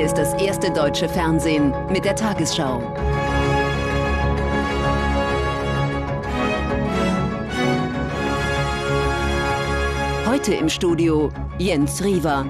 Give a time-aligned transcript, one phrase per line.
[0.00, 2.80] Hier ist das erste deutsche Fernsehen mit der Tagesschau.
[10.26, 12.46] Heute im Studio Jens Riewer.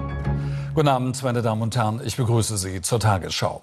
[0.76, 2.00] Guten Abend, meine Damen und Herren.
[2.05, 3.62] Ich begrüße Sie zur Tagesschau.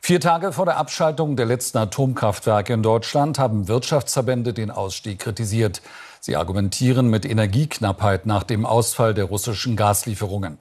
[0.00, 5.82] Vier Tage vor der Abschaltung der letzten Atomkraftwerke in Deutschland haben Wirtschaftsverbände den Ausstieg kritisiert.
[6.20, 10.58] Sie argumentieren mit Energieknappheit nach dem Ausfall der russischen Gaslieferungen.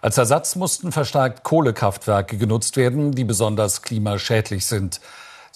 [0.00, 5.00] Als Ersatz mussten verstärkt Kohlekraftwerke genutzt werden, die besonders klimaschädlich sind.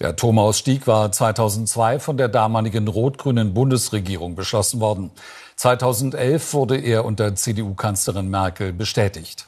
[0.00, 5.10] Der Atomausstieg war 2002 von der damaligen rot-grünen Bundesregierung beschlossen worden.
[5.56, 9.46] 2011 wurde er unter CDU-Kanzlerin Merkel bestätigt.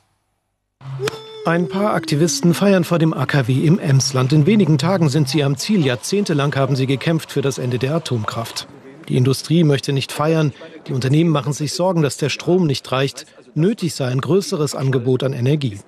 [1.47, 4.33] Ein paar Aktivisten feiern vor dem AKW im Emsland.
[4.33, 5.85] In wenigen Tagen sind sie am Ziel.
[5.85, 8.69] Jahrzehntelang haben sie gekämpft für das Ende der Atomkraft.
[9.09, 10.53] Die Industrie möchte nicht feiern.
[10.87, 13.27] Die Unternehmen machen sich Sorgen, dass der Strom nicht reicht.
[13.57, 15.79] Nötig sei ein größeres Angebot an Energie.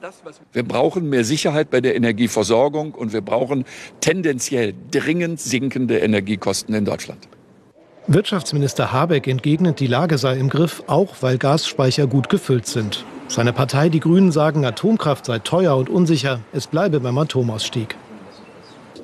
[0.53, 3.65] Wir brauchen mehr Sicherheit bei der Energieversorgung und wir brauchen
[4.01, 7.29] tendenziell dringend sinkende Energiekosten in Deutschland.
[8.07, 13.05] Wirtschaftsminister Habeck entgegnet, die Lage sei im Griff, auch weil Gasspeicher gut gefüllt sind.
[13.27, 16.39] Seine Partei, die Grünen, sagen, Atomkraft sei teuer und unsicher.
[16.53, 17.97] Es bleibe beim Atomausstieg.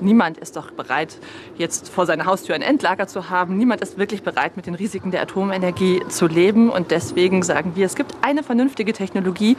[0.03, 1.17] Niemand ist doch bereit,
[1.57, 3.57] jetzt vor seiner Haustür ein Endlager zu haben.
[3.57, 6.71] Niemand ist wirklich bereit, mit den Risiken der Atomenergie zu leben.
[6.71, 9.57] Und deswegen sagen wir, es gibt eine vernünftige Technologie.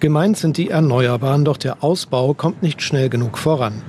[0.00, 3.82] Gemeint sind die Erneuerbaren, doch der Ausbau kommt nicht schnell genug voran.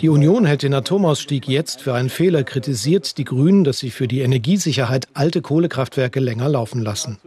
[0.00, 4.06] Die Union hält den Atomausstieg jetzt für einen Fehler, kritisiert die Grünen, dass sie für
[4.06, 7.18] die Energiesicherheit alte Kohlekraftwerke länger laufen lassen.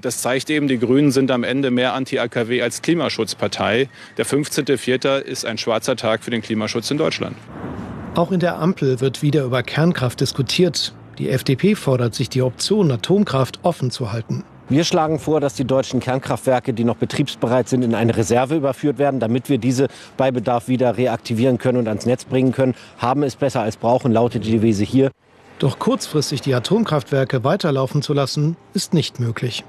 [0.00, 3.88] Das zeigt eben, die Grünen sind am Ende mehr Anti-AKW als Klimaschutzpartei.
[4.16, 5.18] Der 15.04.
[5.18, 7.36] ist ein schwarzer Tag für den Klimaschutz in Deutschland.
[8.14, 10.94] Auch in der Ampel wird wieder über Kernkraft diskutiert.
[11.18, 14.42] Die FDP fordert sich die Option, Atomkraft offen zu halten.
[14.70, 18.98] Wir schlagen vor, dass die deutschen Kernkraftwerke, die noch betriebsbereit sind, in eine Reserve überführt
[18.98, 22.74] werden, damit wir diese bei Bedarf wieder reaktivieren können und ans Netz bringen können.
[22.96, 25.10] Haben es besser als brauchen, lautet die Devise hier.
[25.58, 29.64] Doch kurzfristig die Atomkraftwerke weiterlaufen zu lassen, ist nicht möglich.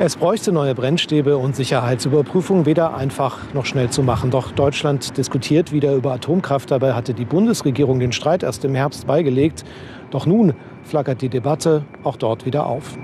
[0.00, 4.30] Es bräuchte neue Brennstäbe und Sicherheitsüberprüfungen weder einfach noch schnell zu machen.
[4.30, 6.70] Doch Deutschland diskutiert wieder über Atomkraft.
[6.70, 9.64] Dabei hatte die Bundesregierung den Streit erst im Herbst beigelegt.
[10.12, 10.54] Doch nun
[10.84, 12.96] flackert die Debatte auch dort wieder auf.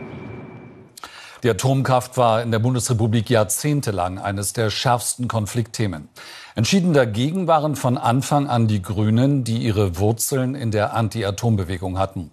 [1.43, 6.09] Die Atomkraft war in der Bundesrepublik jahrzehntelang eines der schärfsten Konfliktthemen.
[6.55, 12.31] Entschieden dagegen waren von Anfang an die Grünen, die ihre Wurzeln in der Anti-Atom-Bewegung hatten.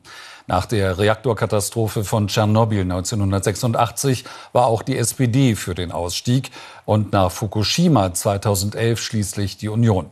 [0.51, 6.51] Nach der Reaktorkatastrophe von Tschernobyl 1986 war auch die SPD für den Ausstieg
[6.83, 10.09] und nach Fukushima 2011 schließlich die Union.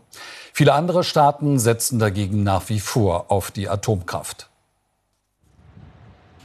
[0.53, 4.47] Viele andere Staaten setzen dagegen nach wie vor auf die Atomkraft.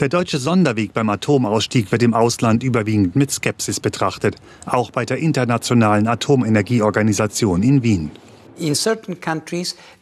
[0.01, 4.35] Der deutsche Sonderweg beim Atomausstieg wird im Ausland überwiegend mit Skepsis betrachtet,
[4.67, 8.11] auch bei der Internationalen Atomenergieorganisation in Wien.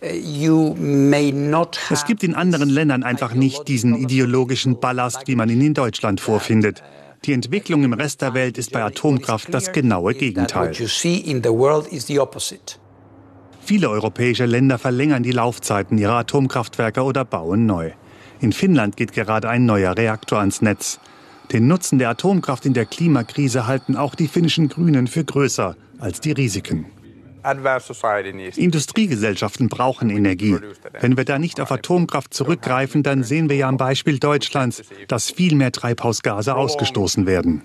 [0.02, 0.74] Uh,
[1.90, 6.20] es gibt in anderen Ländern einfach nicht diesen ideologischen Ballast, wie man ihn in Deutschland
[6.20, 6.82] vorfindet.
[7.24, 10.74] Die Entwicklung im Rest der Welt ist bei Atomkraft das genaue Gegenteil.
[13.64, 17.92] Viele europäische Länder verlängern die Laufzeiten ihrer Atomkraftwerke oder bauen neu.
[18.40, 20.98] In Finnland geht gerade ein neuer Reaktor ans Netz.
[21.52, 26.20] Den Nutzen der Atomkraft in der Klimakrise halten auch die finnischen Grünen für größer als
[26.20, 26.86] die Risiken.
[28.56, 30.56] Industriegesellschaften brauchen Energie.
[31.00, 35.30] Wenn wir da nicht auf Atomkraft zurückgreifen, dann sehen wir ja am Beispiel Deutschlands, dass
[35.30, 37.62] viel mehr Treibhausgase ausgestoßen werden.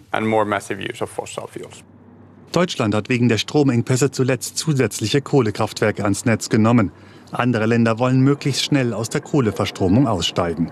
[2.51, 6.91] Deutschland hat wegen der Stromengpässe zuletzt zusätzliche Kohlekraftwerke ans Netz genommen.
[7.31, 10.71] Andere Länder wollen möglichst schnell aus der Kohleverstromung aussteigen.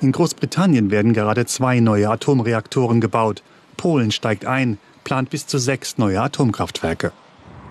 [0.00, 3.42] In Großbritannien werden gerade zwei neue Atomreaktoren gebaut.
[3.76, 7.12] Polen steigt ein, plant bis zu sechs neue Atomkraftwerke.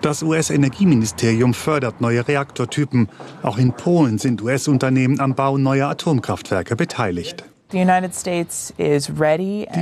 [0.00, 3.08] Das US-Energieministerium fördert neue Reaktortypen.
[3.42, 7.44] Auch in Polen sind US-Unternehmen am Bau neuer Atomkraftwerke beteiligt.
[7.72, 7.84] Die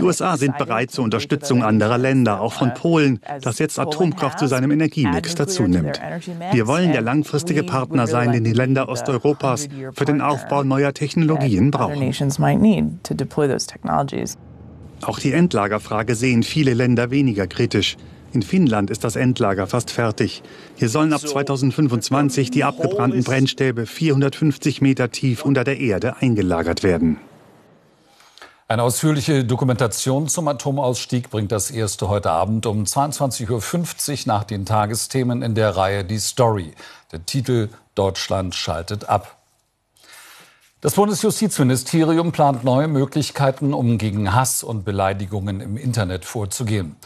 [0.03, 4.73] USA sind bereit zur Unterstützung anderer Länder, auch von Polen, das jetzt Atomkraft zu seinem
[4.73, 5.99] Energiemix dazu nimmt.
[6.53, 11.71] Wir wollen der langfristige Partner sein, den die Länder Osteuropas für den Aufbau neuer Technologien
[11.71, 12.13] brauchen.
[15.03, 17.97] Auch die Endlagerfrage sehen viele Länder weniger kritisch.
[18.33, 20.43] In Finnland ist das Endlager fast fertig.
[20.77, 27.19] Hier sollen ab 2025 die abgebrannten Brennstäbe 450 Meter tief unter der Erde eingelagert werden.
[28.71, 34.67] Eine ausführliche Dokumentation zum Atomausstieg bringt das erste heute Abend um 22.50 Uhr nach den
[34.67, 36.75] Tagesthemen in der Reihe Die Story.
[37.11, 39.39] Der Titel Deutschland schaltet ab.
[40.83, 46.97] Das Bundesjustizministerium plant neue Möglichkeiten, um gegen Hass und Beleidigungen im Internet vorzugehen.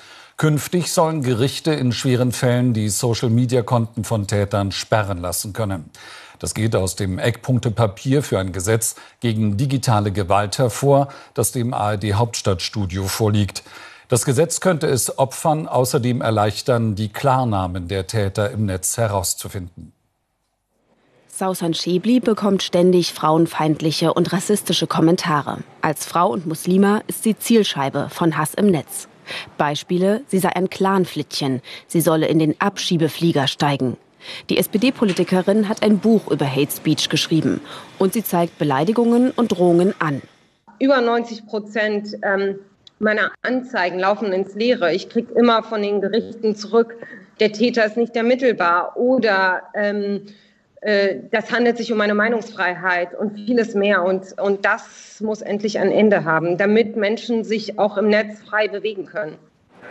[0.42, 5.88] Künftig sollen Gerichte in schweren Fällen die Social-Media-Konten von Tätern sperren lassen können.
[6.40, 12.14] Das geht aus dem Eckpunktepapier für ein Gesetz gegen digitale Gewalt hervor, das dem ARD
[12.14, 13.62] Hauptstadtstudio vorliegt.
[14.08, 19.92] Das Gesetz könnte es Opfern außerdem erleichtern, die Klarnamen der Täter im Netz herauszufinden.
[21.28, 25.58] Sausan Schäbli bekommt ständig frauenfeindliche und rassistische Kommentare.
[25.82, 29.06] Als Frau und Muslima ist sie Zielscheibe von Hass im Netz.
[29.58, 33.96] Beispiele, sie sei ein Clanflittchen, sie solle in den Abschiebeflieger steigen.
[34.50, 37.60] Die SPD-Politikerin hat ein Buch über Hate Speech geschrieben
[37.98, 40.22] und sie zeigt Beleidigungen und Drohungen an.
[40.78, 42.58] Über 90 Prozent ähm,
[42.98, 44.94] meiner Anzeigen laufen ins Leere.
[44.94, 46.94] Ich kriege immer von den Gerichten zurück,
[47.40, 50.30] der Täter ist nicht ermittelbar oder ähm, äh,
[51.30, 54.02] das handelt sich um eine Meinungsfreiheit und vieles mehr.
[54.02, 58.66] Und, und das muss endlich ein Ende haben, damit Menschen sich auch im Netz frei
[58.68, 59.36] bewegen können.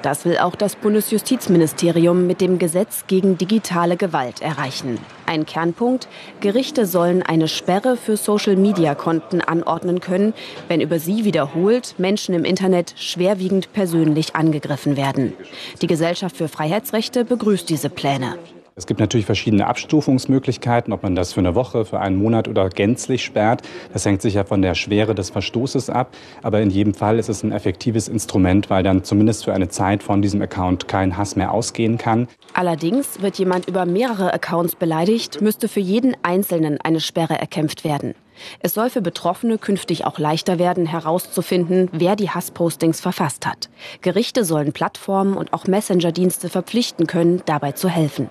[0.01, 4.97] Das will auch das Bundesjustizministerium mit dem Gesetz gegen digitale Gewalt erreichen.
[5.27, 6.07] Ein Kernpunkt,
[6.39, 10.33] Gerichte sollen eine Sperre für Social-Media-Konten anordnen können,
[10.67, 15.33] wenn über sie wiederholt Menschen im Internet schwerwiegend persönlich angegriffen werden.
[15.81, 18.37] Die Gesellschaft für Freiheitsrechte begrüßt diese Pläne.
[18.81, 22.67] Es gibt natürlich verschiedene Abstufungsmöglichkeiten, ob man das für eine Woche, für einen Monat oder
[22.67, 23.61] gänzlich sperrt.
[23.93, 26.15] Das hängt sicher von der Schwere des Verstoßes ab.
[26.41, 30.01] Aber in jedem Fall ist es ein effektives Instrument, weil dann zumindest für eine Zeit
[30.01, 32.27] von diesem Account kein Hass mehr ausgehen kann.
[32.55, 38.15] Allerdings wird jemand über mehrere Accounts beleidigt, müsste für jeden Einzelnen eine Sperre erkämpft werden.
[38.59, 43.69] Es soll für Betroffene künftig auch leichter werden, herauszufinden, wer die Hasspostings verfasst hat.
[44.01, 48.29] Gerichte sollen Plattformen und auch Messenger-Dienste verpflichten können, dabei zu helfen.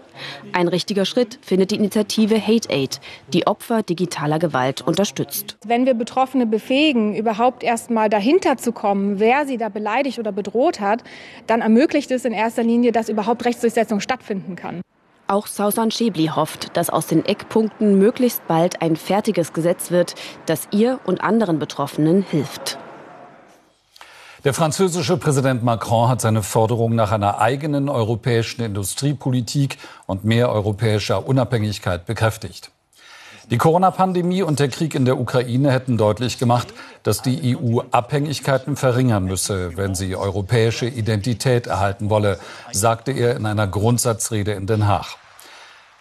[0.53, 3.01] Ein richtiger Schritt findet die Initiative Hate Aid,
[3.33, 5.57] die Opfer digitaler Gewalt unterstützt.
[5.67, 10.33] Wenn wir Betroffene befähigen, überhaupt erst mal dahinter zu kommen, wer sie da beleidigt oder
[10.33, 11.03] bedroht hat,
[11.47, 14.81] dann ermöglicht es in erster Linie, dass überhaupt Rechtsdurchsetzung stattfinden kann.
[15.31, 20.17] Auch Sausan Schäbli hofft, dass aus den Eckpunkten möglichst bald ein fertiges Gesetz wird,
[20.47, 22.79] das ihr und anderen Betroffenen hilft.
[24.43, 31.25] Der französische Präsident Macron hat seine Forderung nach einer eigenen europäischen Industriepolitik und mehr europäischer
[31.25, 32.73] Unabhängigkeit bekräftigt.
[33.53, 36.75] Die Corona-Pandemie und der Krieg in der Ukraine hätten deutlich gemacht,
[37.05, 42.41] dass die EU Abhängigkeiten verringern müsse, wenn sie europäische Identität erhalten wolle,
[42.73, 45.20] sagte er in einer Grundsatzrede in Den Haag.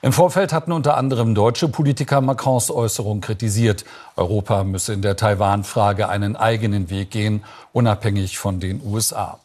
[0.01, 3.83] Im Vorfeld hatten unter anderem deutsche Politiker Macrons Äußerung kritisiert.
[4.15, 7.43] Europa müsse in der Taiwan-Frage einen eigenen Weg gehen,
[7.73, 9.39] unabhängig von den USA.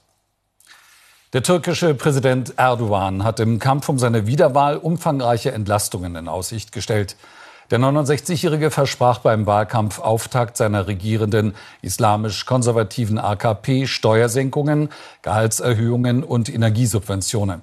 [1.33, 7.17] Der türkische Präsident Erdogan hat im Kampf um seine Wiederwahl umfangreiche Entlastungen in Aussicht gestellt.
[7.73, 14.91] Der 69-Jährige versprach beim Wahlkampfauftakt seiner regierenden islamisch-konservativen AKP Steuersenkungen,
[15.23, 17.62] Gehaltserhöhungen und Energiesubventionen.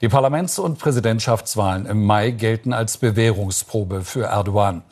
[0.00, 4.82] Die Parlaments- und Präsidentschaftswahlen im Mai gelten als Bewährungsprobe für Erdogan.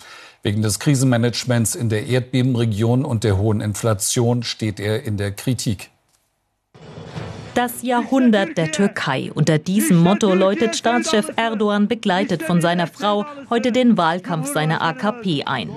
[0.42, 5.90] Wegen des Krisenmanagements in der Erdbebenregion und der hohen Inflation steht er in der Kritik.
[7.56, 9.30] Das Jahrhundert der Türkei.
[9.34, 15.44] Unter diesem Motto läutet Staatschef Erdogan, begleitet von seiner Frau, heute den Wahlkampf seiner AKP
[15.46, 15.70] ein.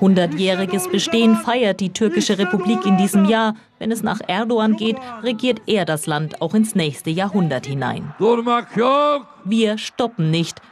[0.00, 3.56] Hundertjähriges Bestehen feiert die türkische Republik in diesem Jahr.
[3.78, 8.14] Wenn es nach Erdogan geht, regiert er das Land auch ins nächste Jahrhundert hinein.
[9.44, 10.62] Wir stoppen nicht.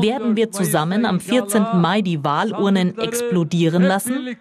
[0.00, 1.80] Werden wir zusammen am 14.
[1.80, 4.36] Mai die Wahlurnen explodieren lassen?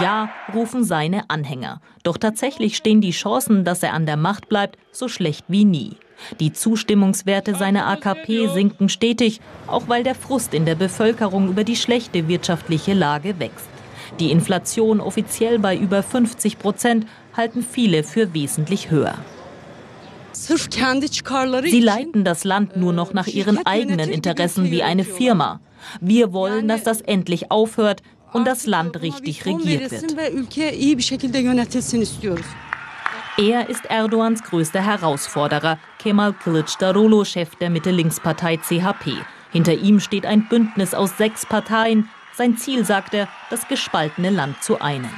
[0.00, 1.80] Ja, rufen seine Anhänger.
[2.02, 5.96] Doch tatsächlich stehen die Chancen, dass er an der Macht bleibt, so schlecht wie nie.
[6.40, 11.76] Die Zustimmungswerte seiner AKP sinken stetig, auch weil der Frust in der Bevölkerung über die
[11.76, 13.68] schlechte wirtschaftliche Lage wächst.
[14.20, 19.16] Die Inflation offiziell bei über 50 Prozent halten viele für wesentlich höher.
[20.32, 25.60] Sie leiten das Land nur noch nach ihren eigenen Interessen wie eine Firma.
[26.00, 28.02] Wir wollen, dass das endlich aufhört,
[28.34, 30.14] und das Land richtig regiert wird.
[33.36, 39.24] Er ist Erdogans größter Herausforderer, Kemal Kılıçdaroğlu, Chef der Mitte-Links-Partei CHP.
[39.50, 42.08] Hinter ihm steht ein Bündnis aus sechs Parteien.
[42.36, 45.10] Sein Ziel, sagt er, das gespaltene Land zu einen.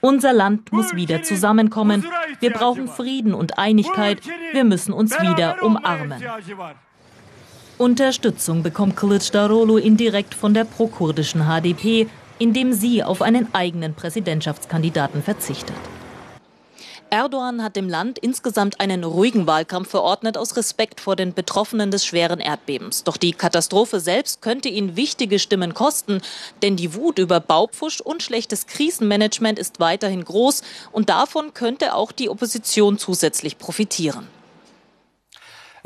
[0.00, 2.04] Unser Land muss wieder zusammenkommen.
[2.40, 4.22] Wir brauchen Frieden und Einigkeit.
[4.52, 6.22] Wir müssen uns wieder umarmen.
[7.78, 15.76] Unterstützung bekommt Kılıçdaroğlu indirekt von der prokurdischen HDP, indem sie auf einen eigenen Präsidentschaftskandidaten verzichtet.
[17.10, 22.04] Erdogan hat dem Land insgesamt einen ruhigen Wahlkampf verordnet aus Respekt vor den Betroffenen des
[22.06, 23.04] schweren Erdbebens.
[23.04, 26.22] Doch die Katastrophe selbst könnte ihn wichtige Stimmen kosten,
[26.62, 32.10] denn die Wut über Baupfusch und schlechtes Krisenmanagement ist weiterhin groß und davon könnte auch
[32.10, 34.26] die Opposition zusätzlich profitieren.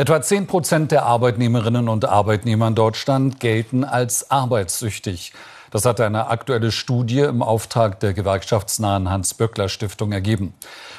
[0.00, 5.34] Etwa 10 Prozent der Arbeitnehmerinnen und Arbeitnehmer in Deutschland gelten als arbeitssüchtig.
[5.72, 10.54] Das hat eine aktuelle Studie im Auftrag der gewerkschaftsnahen Hans-Böckler-Stiftung ergeben.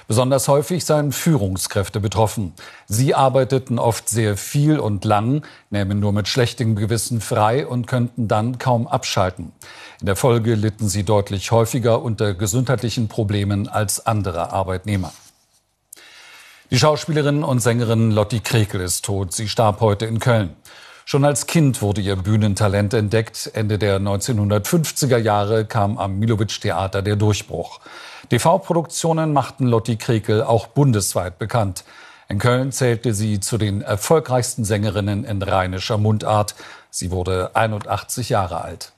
[0.08, 2.54] Besonders häufig seien Führungskräfte betroffen.
[2.86, 8.28] Sie arbeiteten oft sehr viel und lang, nähmen nur mit schlechtem Gewissen frei und könnten
[8.28, 9.52] dann kaum abschalten.
[10.00, 15.12] In der Folge litten sie deutlich häufiger unter gesundheitlichen Problemen als andere Arbeitnehmer.
[16.72, 19.34] Die Schauspielerin und Sängerin Lotti Krekel ist tot.
[19.34, 20.56] Sie starb heute in Köln.
[21.04, 23.52] Schon als Kind wurde ihr Bühnentalent entdeckt.
[23.54, 27.82] Ende der 1950er Jahre kam am Milowitsch-Theater der Durchbruch.
[28.30, 31.84] TV-Produktionen machten Lotti Krekel auch bundesweit bekannt.
[32.30, 36.56] In Köln zählte sie zu den erfolgreichsten Sängerinnen in rheinischer Mundart.
[36.90, 38.94] Sie wurde 81 Jahre alt.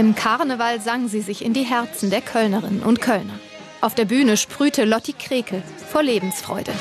[0.00, 3.38] Im Karneval sang sie sich in die Herzen der Kölnerinnen und Kölner.
[3.82, 6.72] Auf der Bühne sprühte Lotti Krekel vor Lebensfreude.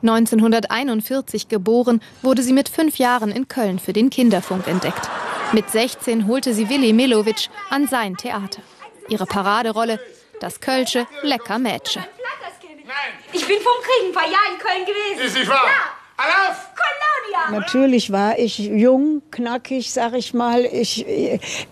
[0.00, 5.10] 1941 geboren, wurde sie mit fünf Jahren in Köln für den Kinderfunk entdeckt.
[5.52, 8.62] Mit 16 holte sie Willi Milowitsch an sein Theater.
[9.10, 10.00] Ihre Paraderolle,
[10.40, 12.02] das Kölsche Lecker Mätsche.
[13.34, 15.26] Ich bin vom Krieg ein paar Jahre in Köln gewesen.
[15.26, 15.66] Ist nicht wahr?
[15.66, 15.95] Ja.
[17.50, 20.64] Natürlich war ich jung, knackig, sag ich mal.
[20.64, 21.04] Ich,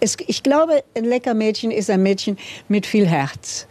[0.00, 3.66] es, ich glaube, ein lecker Mädchen ist ein Mädchen mit viel Herz.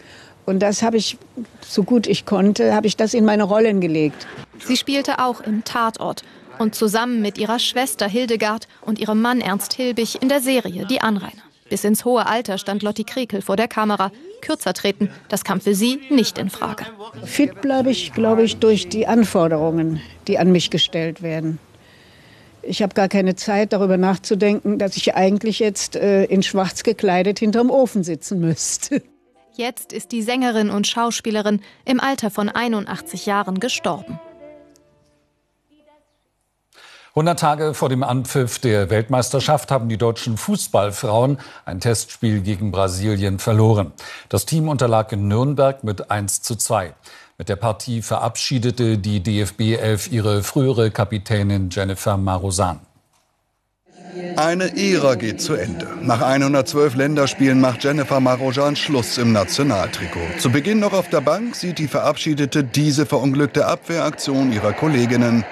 [0.46, 1.18] Und das habe ich,
[1.62, 4.28] so gut ich konnte, habe ich das in meine Rollen gelegt.
[4.60, 6.24] Sie spielte auch im Tatort
[6.60, 11.02] und zusammen mit ihrer Schwester Hildegard und ihrem Mann Ernst Hilbig in der Serie Die
[11.02, 11.44] Anrainer.
[11.74, 14.12] Bis ins hohe Alter stand Lotti Krekel vor der Kamera.
[14.42, 16.86] Kürzer treten, das kam für sie nicht in Frage.
[17.24, 21.58] Fit bleibe ich, glaube ich, durch die Anforderungen, die an mich gestellt werden.
[22.62, 27.40] Ich habe gar keine Zeit, darüber nachzudenken, dass ich eigentlich jetzt äh, in schwarz gekleidet
[27.40, 29.02] hinterm Ofen sitzen müsste.
[29.56, 34.20] Jetzt ist die Sängerin und Schauspielerin im Alter von 81 Jahren gestorben.
[37.16, 43.38] 100 Tage vor dem Anpfiff der Weltmeisterschaft haben die deutschen Fußballfrauen ein Testspiel gegen Brasilien
[43.38, 43.92] verloren.
[44.30, 46.96] Das Team unterlag in Nürnberg mit 1 zu 2.
[47.38, 52.80] Mit der Partie verabschiedete die DFB 11 ihre frühere Kapitänin Jennifer Marosan.
[54.36, 55.88] Eine Ära geht zu Ende.
[56.02, 60.40] Nach 112 Länderspielen macht Jennifer Marojan Schluss im Nationaltrikot.
[60.40, 65.46] Zu Beginn noch auf der Bank sieht die Verabschiedete diese verunglückte Abwehraktion ihrer Kolleginnen.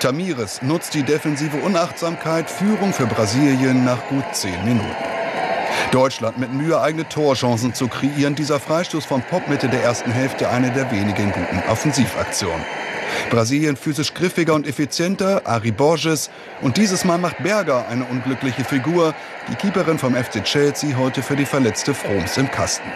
[0.00, 4.94] Tamires nutzt die defensive Unachtsamkeit, Führung für Brasilien nach gut zehn Minuten.
[5.90, 8.34] Deutschland mit Mühe eigene Torchancen zu kreieren.
[8.34, 12.64] Dieser Freistoß von Pop Mitte der ersten Hälfte eine der wenigen guten Offensivaktionen.
[13.30, 16.30] Brasilien physisch griffiger und effizienter, Ari Borges.
[16.60, 19.14] Und dieses Mal macht Berger eine unglückliche Figur.
[19.48, 22.90] Die Keeperin vom FC Chelsea heute für die verletzte Froms im Kasten.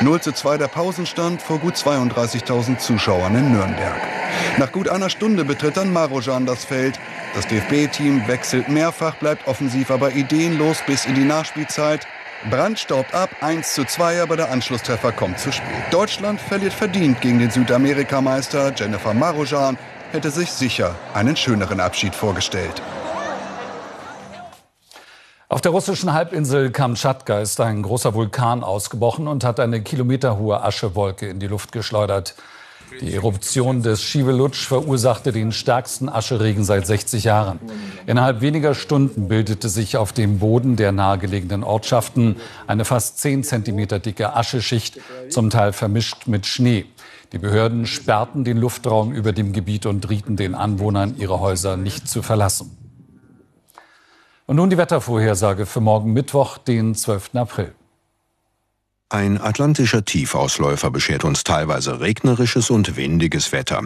[0.00, 4.00] 0 zu 2 der Pausenstand vor gut 32.000 Zuschauern in Nürnberg.
[4.58, 6.98] Nach gut einer Stunde betritt dann Marojan das Feld.
[7.34, 12.06] Das DFB-Team wechselt mehrfach, bleibt offensiv aber ideenlos bis in die Nachspielzeit.
[12.50, 15.66] Brandt staubt ab, 1 zu 2, aber der Anschlusstreffer kommt zu spät.
[15.90, 18.72] Deutschland verliert verdient gegen den Südamerikameister.
[18.76, 19.76] Jennifer Marojan
[20.12, 22.80] hätte sich sicher einen schöneren Abschied vorgestellt.
[25.58, 31.28] Auf der russischen Halbinsel Kamtschatka ist ein großer Vulkan ausgebrochen und hat eine kilometerhohe Aschewolke
[31.28, 32.36] in die Luft geschleudert.
[33.00, 37.58] Die Eruption des Schivelutsch verursachte den stärksten Ascheregen seit 60 Jahren.
[38.06, 42.36] Innerhalb weniger Stunden bildete sich auf dem Boden der nahegelegenen Ortschaften
[42.68, 46.86] eine fast 10 Zentimeter dicke Ascheschicht, zum Teil vermischt mit Schnee.
[47.32, 52.08] Die Behörden sperrten den Luftraum über dem Gebiet und rieten den Anwohnern, ihre Häuser nicht
[52.08, 52.77] zu verlassen.
[54.48, 57.34] Und nun die Wettervorhersage für morgen Mittwoch, den 12.
[57.34, 57.74] April.
[59.10, 63.82] Ein atlantischer Tiefausläufer beschert uns teilweise regnerisches und windiges Wetter.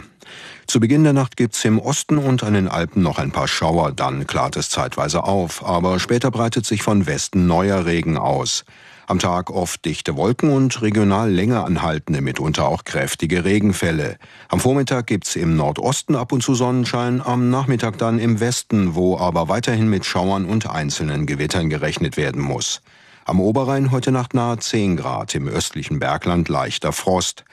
[0.69, 3.91] Zu Beginn der Nacht gibt's im Osten und an den Alpen noch ein paar Schauer,
[3.91, 8.65] dann klart es zeitweise auf, aber später breitet sich von Westen neuer Regen aus.
[9.07, 14.17] Am Tag oft dichte Wolken und regional länger anhaltende, mitunter auch kräftige Regenfälle.
[14.49, 19.19] Am Vormittag gibt's im Nordosten ab und zu Sonnenschein, am Nachmittag dann im Westen, wo
[19.19, 22.81] aber weiterhin mit Schauern und einzelnen Gewittern gerechnet werden muss.
[23.25, 27.45] Am Oberrhein heute Nacht nahe 10 Grad, im östlichen Bergland leichter Frost.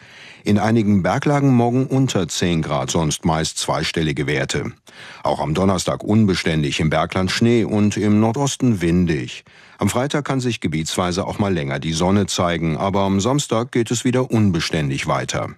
[0.44, 4.72] In einigen Berglagen morgen unter 10 Grad, sonst meist zweistellige Werte.
[5.24, 9.44] Auch am Donnerstag unbeständig, im Bergland Schnee und im Nordosten windig.
[9.80, 13.92] Am Freitag kann sich gebietsweise auch mal länger die Sonne zeigen, aber am Samstag geht
[13.92, 15.56] es wieder unbeständig weiter.